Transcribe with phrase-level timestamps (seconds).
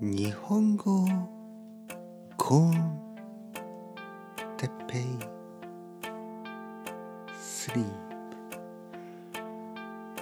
[0.00, 1.08] 日本語
[2.36, 3.00] コン
[4.56, 5.02] テペイ
[7.36, 7.84] スリー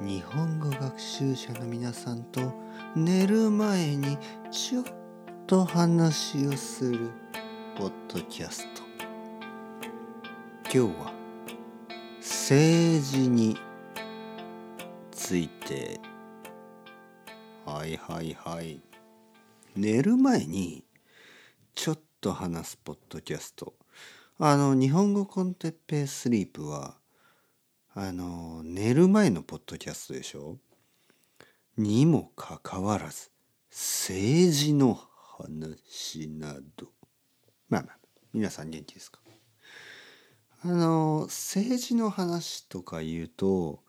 [0.00, 0.04] プ。
[0.04, 2.52] 日本語学習者の皆さんと
[2.96, 4.18] 寝る前に
[4.50, 4.84] ちょっ
[5.46, 7.08] と話をする
[7.78, 8.82] ポッドキャスト。
[10.64, 11.12] 今日は
[12.18, 13.56] 政治に
[15.12, 16.00] ついて。
[17.64, 18.89] はいはいはい。
[19.76, 20.84] 寝る前に
[21.74, 23.74] ちょっと話すポッドキャスト。
[24.38, 26.96] あの日本語コンテッペイスリープは
[27.94, 30.56] あの寝る前のポッドキャストでしょ？
[31.76, 33.30] にもかかわらず
[33.70, 34.98] 政治の
[35.38, 36.88] 話など。
[37.68, 37.96] まあまあ
[38.32, 39.20] 皆さん元気ですか？
[40.64, 43.84] あの政治の話とか言うと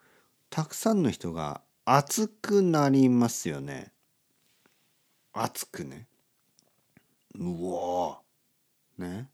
[0.48, 3.92] たくさんの人が熱くなりますよね。
[5.32, 6.06] 熱くね。
[7.38, 8.20] うわ
[8.98, 9.28] ね。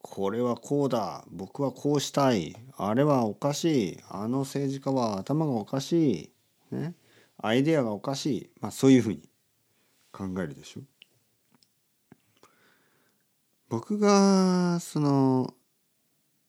[0.00, 1.24] これはこうだ。
[1.30, 2.56] 僕はこうしたい。
[2.76, 4.00] あれはおかしい。
[4.08, 6.32] あの政治家は頭がおかし
[6.70, 6.74] い。
[6.74, 6.94] ね。
[7.36, 8.50] アイデアがおかしい。
[8.60, 9.28] まあそういうふうに
[10.12, 10.80] 考えるでしょ。
[13.68, 15.52] 僕がその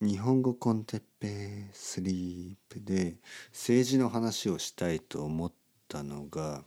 [0.01, 3.17] 日本語コンテッペスリープで
[3.51, 5.51] 政治の話をしたいと思っ
[5.89, 6.63] たのが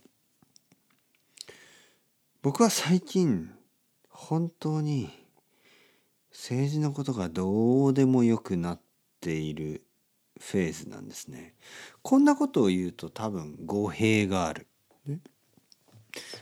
[2.43, 3.53] 僕は最近
[4.09, 5.09] 本当に
[6.33, 8.81] 政治のことがどうでもよくなっ
[9.21, 9.85] ている
[10.41, 11.55] フェーズなんですね。
[12.03, 14.67] こんなことを言うと多分語弊がある。
[15.07, 15.21] ね、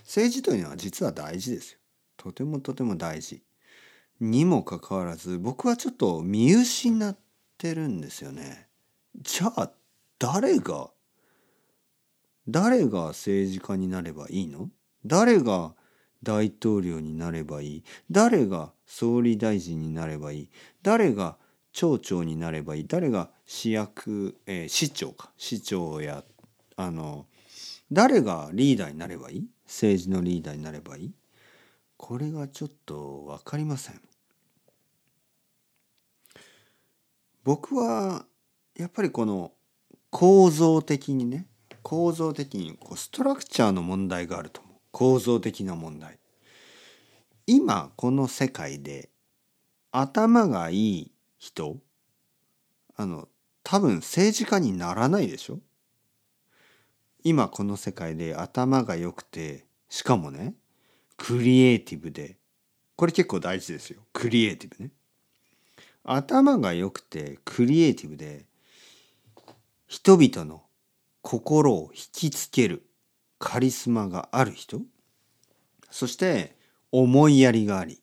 [0.05, 1.78] 政治というのは実は大事ですよ。
[2.17, 3.43] とてもとても大事。
[4.21, 7.15] にもかかわらず僕はちょっと見失っ
[7.59, 8.69] てるんですよね。
[9.21, 9.71] じゃあ
[10.19, 10.89] 誰が
[12.48, 14.71] 誰が政治家になればいいの？
[15.05, 15.75] 誰が
[16.22, 17.84] 大統領になればいい。
[18.10, 20.50] 誰が総理大臣になればいい。
[20.82, 21.36] 誰が
[21.72, 22.86] 町長になればいい。
[22.86, 25.30] 誰が市役、えー、市長か。
[25.36, 26.25] 市長や
[26.76, 27.26] あの
[27.92, 29.47] 誰がリーダーになればいい。
[29.66, 31.14] 政治のリーダーになればいい。
[31.97, 34.00] これがちょっと分かりません。
[37.44, 38.25] 僕は
[38.76, 39.53] やっぱりこの
[40.10, 41.47] 構造的にね
[41.82, 44.60] 構造的にこうストラクチャーの問題があると
[45.00, 46.19] 構造的な問題。
[47.47, 49.09] 今この世界で
[49.93, 51.78] 頭がいい人
[52.97, 53.27] あの
[53.62, 55.59] 多分政治家にならないでしょ？
[57.25, 60.53] 今この世界で頭が良くてしかもね
[61.16, 62.37] クリエイティブで
[62.94, 64.03] これ結構大事ですよ。
[64.12, 64.91] クリエイティブね。
[66.05, 68.44] 頭が良くてクリエイティブで
[69.89, 70.62] 人々の
[71.22, 72.84] 心を引きつける。
[73.41, 74.83] カリスマがある人。
[75.91, 76.55] そして
[76.93, 78.01] 思いやりがあり。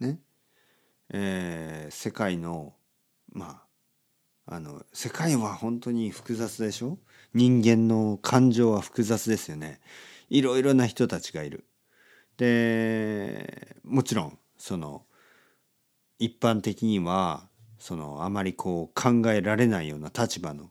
[0.00, 0.20] ね。
[1.10, 2.72] えー、世界の
[3.32, 3.62] ま
[4.46, 6.98] ああの世界は本当に複雑でしょ？
[7.34, 9.80] 人間の感情は複雑ですよね。
[10.30, 11.64] いろいろな人たちがいる。
[12.36, 15.04] でもちろんその
[16.18, 17.48] 一般的には
[17.78, 20.70] そのあまりこう考えられないような立場の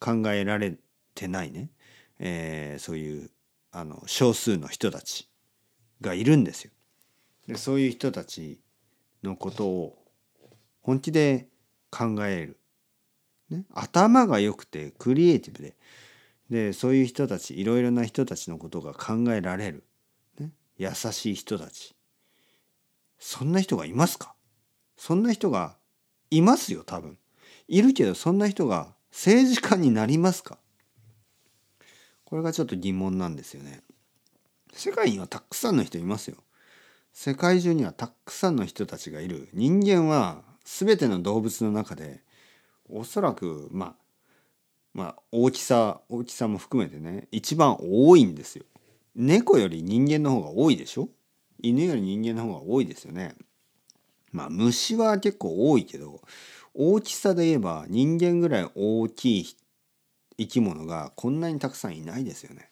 [0.00, 0.76] 考えられ
[1.14, 1.70] てないね、
[2.18, 3.30] えー、そういう
[3.72, 5.28] あの少数の人たち
[6.00, 6.70] がいるんですよ。
[7.48, 8.60] でそういう人たち
[9.22, 9.98] のことを
[10.82, 11.48] 本気で
[11.90, 12.60] 考える、
[13.50, 15.76] ね、頭が良くてクリエイティブで。
[16.50, 19.84] でそういう人たちいろいろな人たちのことが考えられる、
[20.38, 21.94] ね、優しい人たち。
[23.18, 24.34] そんな人がいますか？
[24.98, 25.76] そんな人が
[26.30, 27.16] いますよ多分。
[27.68, 30.58] いるけどそんな人が政治家になりますか？
[32.32, 33.82] これがちょっと疑問なんですよね。
[34.72, 36.38] 世界にはたくさんの人いますよ。
[37.12, 39.50] 世界中にはたくさんの人たちがいる。
[39.52, 42.22] 人間は全ての動物の中で
[42.88, 43.94] おそらくまあ
[44.94, 48.64] まあ大きさ大きさも含めてね一番多いんですよ。
[49.14, 51.10] 猫より人間の方が多いでしょ？
[51.60, 53.34] 犬より人間の方が多いですよね。
[54.30, 56.22] まあ虫は結構多いけど
[56.72, 59.56] 大きさで言えば人間ぐらい大きい
[60.38, 62.70] 生き物がこんなにたくさんいないですよね。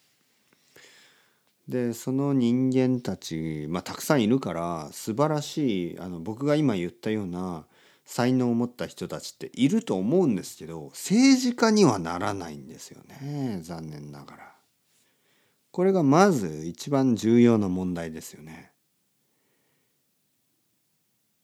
[1.69, 7.65] でその人間たち、まあ、たくさんいるから素晴らしいあの僕が今言ったような
[8.05, 14.53] 才能を持った人たちっていると思うんですけど政治家にはならないんですよね残念ながら。
[15.71, 18.73] これがまず一番重要な問題ですよね。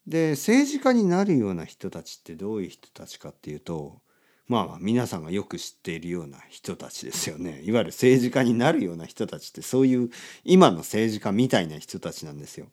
[0.07, 4.01] で政治家になるような人たちってどういう人たちかっていうと
[4.49, 10.11] まあまあ皆さんがよく知っているような人たちですよねいわゆる政治家になるような人たちってそういう
[10.45, 12.67] 今の政治家みたいな人たちなんですよ。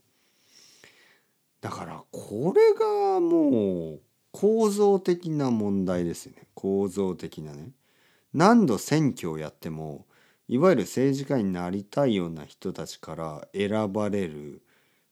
[1.62, 7.70] だからこれがもう構造的な問題ですよね構造的なね。
[8.34, 10.06] 何度選挙をやっても
[10.48, 14.62] いわゆる政治家になりたいような人たちから選ばれる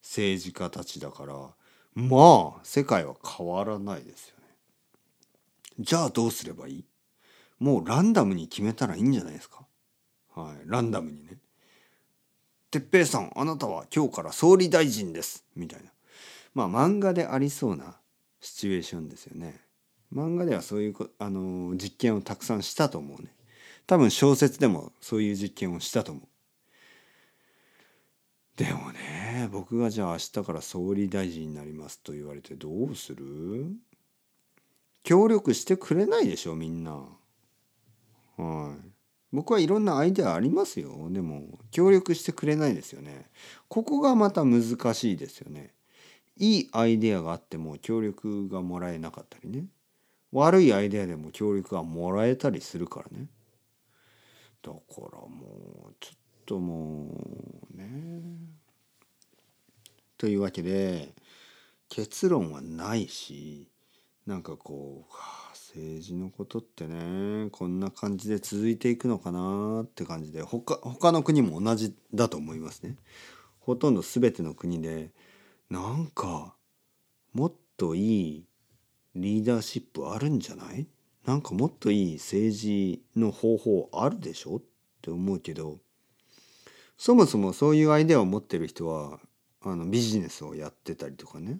[0.01, 1.33] 政治家たちだから
[1.95, 4.35] まあ世界は変わらないですよ。
[5.79, 6.85] じゃあどうすればいい？
[7.59, 9.65] もうランダムに決めたらいいんじゃないですか？
[10.35, 11.37] はい、ランダムにね。
[12.71, 15.91] 哲平さんあなたは今日から総理大臣ですみたいな
[16.53, 17.97] まあ漫画でありそうな
[18.39, 19.59] シチュエーションですよね。
[20.13, 23.33] 漫画ではそういうあの実験をたくさんしたと思うね。
[23.87, 26.23] 多分小説でもそういう実験をしたと思う。
[28.57, 33.73] でもね僕がじゃあ明日から総理大臣になりますと言われてどうする？
[35.03, 37.05] 協力してくれないでしょみんな。
[38.37, 38.91] はい。
[39.31, 41.09] 僕はいろんなアイデアありますよ。
[41.09, 43.29] でも協力してくれないですよね。
[43.69, 44.63] ここがまた難
[44.93, 45.73] しいですよね。
[46.37, 49.65] いいアイデアがあっても協力がもらえなかったりね。
[50.31, 53.27] 悪いアイデアでも協力がもらえたりするからね。
[54.61, 54.77] だか
[55.11, 57.15] らもうちょっとも
[57.73, 58.21] うね。
[60.17, 61.13] というわけで
[61.89, 63.67] 結論はないし
[64.27, 65.13] なんかこう
[65.53, 72.97] 政治のことってねこんな感じで続いていくのかなって感じで他他の国も同じだと思いますね。
[73.59, 75.11] ほとんど全ての国で
[75.69, 76.55] なんか
[77.33, 78.45] もっといい
[79.15, 80.87] リーダーシップあるんじゃない？
[81.25, 84.61] なんかもっといい政治の方法あるでしょっ
[85.01, 85.79] て思うけど
[86.97, 89.19] そもそもそういうアイデアを持ってる人は
[89.61, 91.59] あのビジネスをやってたりとかね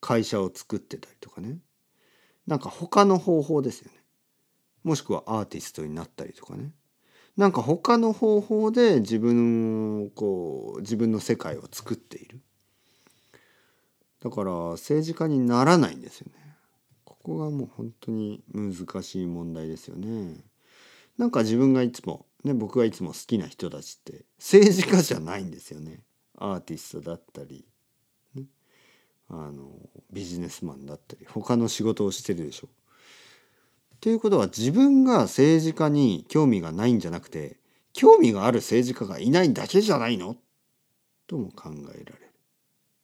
[0.00, 1.58] 会社を作ってたりとかね
[2.48, 3.98] なんか他の方法ですよね。
[4.82, 6.72] もしくはアーティストになったりとかね。
[7.36, 12.40] なんか他の方法で自分をこう自分の世界を作っている。
[14.24, 16.56] だから政治家にならないんですよね。
[17.04, 20.42] ここがもう本当に難しい問題ですよね。
[21.18, 26.00] なんか自分がいつもね僕がいつも好きな人たちって政治家じゃないんですよね。
[26.38, 27.66] アーティストだったり、
[29.30, 29.70] あの
[30.12, 32.68] ビジネスマンだったり他の仕事をしてるでしょ。
[32.68, 37.58] っていうことは自分が政治家に興味がないんじゃなくて
[37.92, 40.36] 興味がある政治家がいないだけじゃないの？
[41.26, 42.30] とも考えられる。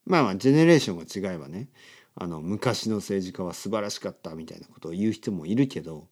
[0.07, 1.69] まあまあジェネレーションが違えばね
[2.15, 6.07] あの昔の政治家は素晴らしかったみたいなことを言う人もいるけど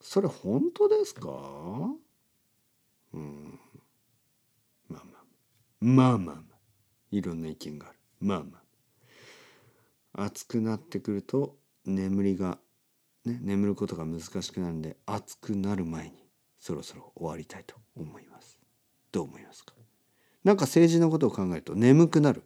[0.00, 1.28] それ本当ですか？
[3.14, 3.58] うん。
[4.88, 5.24] まあまあ。
[5.80, 6.36] まあまあまあ。
[7.10, 7.98] いろんな意見がある。
[8.20, 8.63] まあまあ。
[10.14, 12.58] 暑くなってくると眠りが
[13.24, 16.12] ね眠ることが難しくなるんで暑くなる前に
[16.58, 18.58] そろそろ終わりたいと思います。
[19.12, 19.74] どう思いますか？
[20.44, 22.42] なんか政治のことを考えると眠くなる。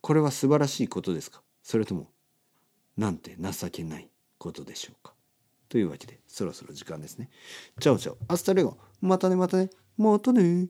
[0.00, 1.42] これは素晴らしいことですか？
[1.62, 2.08] それとも
[2.96, 4.08] なんて情けない
[4.38, 5.14] ことでしょうか？
[5.68, 7.30] というわけでそろそろ時間ですね。
[7.80, 8.18] Ciao ciao。
[8.28, 8.76] Hasta luego。
[9.00, 9.70] またねまたね。
[9.96, 10.68] またね。